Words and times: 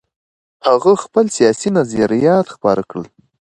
هغه 0.67 0.91
خپل 1.03 1.25
سیاسي 1.37 1.69
نظریات 1.77 2.45
خپاره 2.55 2.81
کړل. 2.89 3.05